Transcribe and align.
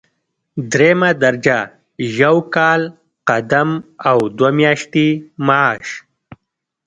دریمه 0.71 1.09
درجه 1.23 1.59
یو 2.21 2.35
کال 2.55 2.81
قدم 3.29 3.69
او 4.09 4.17
دوه 4.37 4.51
میاشتې 4.59 5.07
معاش. 5.45 5.87